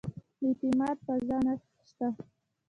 د 0.39 0.41
اعتماد 0.47 0.97
فضا 1.05 1.37
نه 1.45 1.53
شته. 1.89 2.07